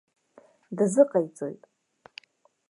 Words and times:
Дазыҟаиҵоит. 0.75 1.61